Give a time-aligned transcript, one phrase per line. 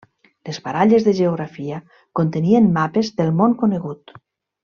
[0.49, 1.77] Les baralles de geografia
[2.21, 4.19] contenien mapes del món conegut.